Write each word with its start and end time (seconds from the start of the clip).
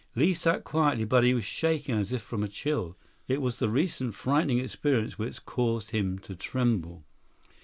Li 0.15 0.33
sat 0.33 0.63
quietly, 0.63 1.03
but 1.05 1.23
he 1.23 1.31
was 1.35 1.45
shaking 1.45 1.93
as 1.93 2.11
if 2.11 2.23
from 2.23 2.41
a 2.41 2.47
chill. 2.47 2.97
It 3.27 3.39
was 3.39 3.59
the 3.59 3.69
recent 3.69 4.15
frightening 4.15 4.57
experience 4.57 5.19
which 5.19 5.45
caused 5.45 5.91
him 5.91 6.17
to 6.17 6.33
tremble. 6.35 7.03